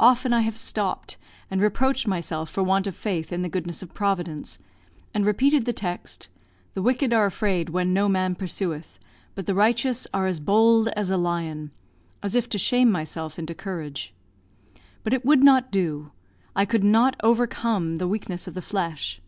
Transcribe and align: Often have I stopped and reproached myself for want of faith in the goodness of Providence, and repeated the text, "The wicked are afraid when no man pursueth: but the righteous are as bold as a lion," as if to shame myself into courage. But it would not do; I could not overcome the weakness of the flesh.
Often 0.00 0.32
have 0.32 0.54
I 0.54 0.56
stopped 0.56 1.16
and 1.48 1.60
reproached 1.60 2.08
myself 2.08 2.50
for 2.50 2.60
want 2.60 2.88
of 2.88 2.96
faith 2.96 3.32
in 3.32 3.42
the 3.42 3.48
goodness 3.48 3.84
of 3.84 3.94
Providence, 3.94 4.58
and 5.14 5.24
repeated 5.24 5.64
the 5.64 5.72
text, 5.72 6.28
"The 6.74 6.82
wicked 6.82 7.12
are 7.12 7.24
afraid 7.24 7.68
when 7.68 7.94
no 7.94 8.08
man 8.08 8.34
pursueth: 8.34 8.98
but 9.36 9.46
the 9.46 9.54
righteous 9.54 10.08
are 10.12 10.26
as 10.26 10.40
bold 10.40 10.88
as 10.96 11.08
a 11.08 11.16
lion," 11.16 11.70
as 12.20 12.34
if 12.34 12.48
to 12.48 12.58
shame 12.58 12.90
myself 12.90 13.38
into 13.38 13.54
courage. 13.54 14.12
But 15.04 15.12
it 15.12 15.24
would 15.24 15.44
not 15.44 15.70
do; 15.70 16.10
I 16.56 16.64
could 16.64 16.82
not 16.82 17.14
overcome 17.22 17.98
the 17.98 18.08
weakness 18.08 18.48
of 18.48 18.54
the 18.54 18.62
flesh. 18.62 19.20